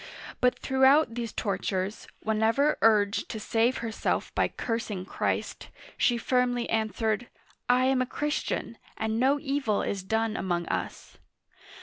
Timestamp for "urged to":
2.81-3.39